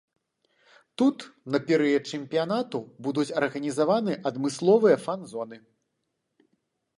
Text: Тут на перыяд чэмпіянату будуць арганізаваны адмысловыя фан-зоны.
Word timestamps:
Тут 1.01 1.17
на 1.55 1.59
перыяд 1.67 2.03
чэмпіянату 2.17 2.79
будуць 3.09 3.29
арганізаваны 3.43 4.17
адмысловыя 4.31 4.97
фан-зоны. 5.05 5.57